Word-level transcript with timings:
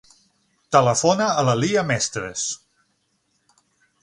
Telefona 0.75 1.27
a 1.41 1.45
la 1.49 1.55
Lya 1.59 1.83
Mestres. 1.93 2.47